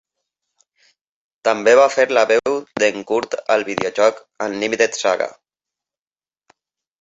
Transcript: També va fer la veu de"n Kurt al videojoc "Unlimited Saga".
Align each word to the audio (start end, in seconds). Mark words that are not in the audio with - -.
També 1.47 1.75
va 1.79 1.85
fer 1.95 2.05
la 2.19 2.23
veu 2.31 2.55
de"n 2.85 3.03
Kurt 3.11 3.37
al 3.57 3.67
videojoc 3.69 4.23
"Unlimited 4.47 4.99
Saga". 5.03 5.29